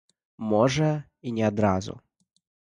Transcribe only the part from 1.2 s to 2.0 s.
і не адразу.